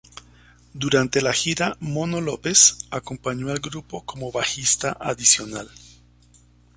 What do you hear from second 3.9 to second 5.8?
como bajista adicional.